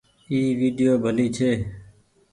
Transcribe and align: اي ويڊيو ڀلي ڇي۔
اي 0.29 0.37
ويڊيو 0.59 0.93
ڀلي 1.03 1.27
ڇي۔ 1.35 1.49